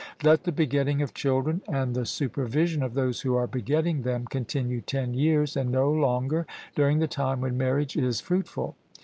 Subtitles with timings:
[0.23, 4.81] Let the begetting of children and the supervision of those who are begetting them continue
[4.81, 8.75] ten years and no longer, during the time when marriage is fruitful.